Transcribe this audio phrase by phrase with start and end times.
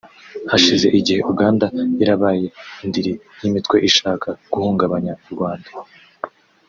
[0.51, 1.65] Hashize igihe Uganda
[1.99, 2.45] yarabaye
[2.83, 5.69] indiri y’imitwe ishaka guhungabanya u Rwanda